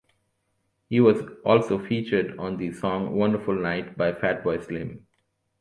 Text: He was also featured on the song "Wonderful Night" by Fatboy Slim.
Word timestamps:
He 0.89 0.99
was 0.99 1.21
also 1.45 1.77
featured 1.77 2.39
on 2.39 2.57
the 2.57 2.71
song 2.71 3.15
"Wonderful 3.15 3.53
Night" 3.53 3.95
by 3.95 4.13
Fatboy 4.13 4.65
Slim. 4.65 5.05